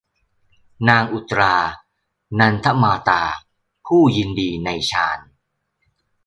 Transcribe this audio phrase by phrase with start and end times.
[0.89, 1.55] นางอุตตรา
[2.39, 3.23] นันทมาตา
[3.87, 5.19] ผู้ยินดีในฌาน